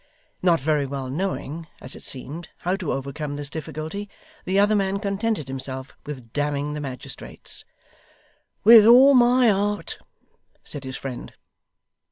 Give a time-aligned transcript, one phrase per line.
[0.41, 4.09] Not very well knowing, as it seemed, how to overcome this difficulty,
[4.45, 7.63] the other man contented himself with damning the magistrates.
[8.63, 9.99] 'With all my heart,'
[10.63, 11.33] said his friend.